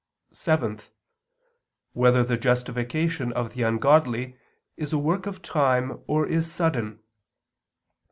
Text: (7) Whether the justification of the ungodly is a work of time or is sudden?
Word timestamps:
(7) 0.31 0.79
Whether 1.93 2.23
the 2.23 2.35
justification 2.35 3.31
of 3.33 3.53
the 3.53 3.61
ungodly 3.61 4.35
is 4.75 4.93
a 4.93 4.97
work 4.97 5.27
of 5.27 5.43
time 5.43 5.99
or 6.07 6.25
is 6.25 6.51
sudden? 6.51 7.03